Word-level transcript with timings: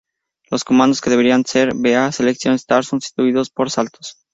Los 0.49 0.63
comandos 0.63 0.99
que 0.99 1.11
deberían 1.11 1.45
ser 1.45 1.75
B, 1.75 1.95
A, 1.95 2.11
Select, 2.11 2.41
Start, 2.57 2.85
son 2.85 3.01
sustituidos 3.01 3.51
por 3.51 3.69
saltos. 3.69 4.17